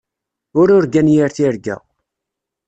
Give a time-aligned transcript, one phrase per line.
[0.59, 1.75] Ur urgan yir tirga.